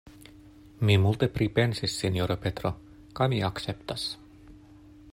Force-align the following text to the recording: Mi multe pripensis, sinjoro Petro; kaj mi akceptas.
Mi 0.89 0.95
multe 1.03 1.29
pripensis, 1.35 1.99
sinjoro 2.05 2.39
Petro; 2.47 2.73
kaj 3.21 3.31
mi 3.35 3.45
akceptas. 3.53 4.11